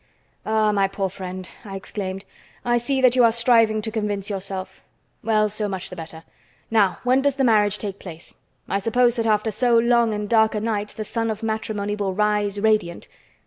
"Ah, 0.47 0.71
my 0.71 0.87
poor 0.87 1.09
friend," 1.09 1.47
I 1.63 1.75
exclaimed, 1.75 2.25
"I 2.65 2.79
see 2.79 3.01
that 3.01 3.15
you 3.15 3.23
are 3.23 3.31
striving 3.31 3.83
to 3.83 3.91
convince 3.91 4.31
yourself. 4.31 4.83
Well, 5.23 5.47
so 5.47 5.69
much 5.69 5.91
the 5.91 5.95
better. 5.95 6.23
Now, 6.71 6.97
when 7.03 7.21
does 7.21 7.35
the 7.35 7.43
marriage 7.43 7.77
take 7.77 7.99
place? 7.99 8.33
I 8.67 8.79
suppose 8.79 9.15
that 9.17 9.27
after 9.27 9.51
so 9.51 9.77
long 9.77 10.11
and 10.15 10.27
dark 10.27 10.55
a 10.55 10.59
night 10.59 10.95
the 10.97 11.03
sun 11.05 11.29
of 11.29 11.43
matrimony 11.43 11.95
will 11.95 12.15
rise 12.15 12.59
radiant." 12.59 13.07